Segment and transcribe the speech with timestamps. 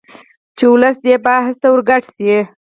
[0.57, 2.37] چې ولس دې بحث ته ورګډ شي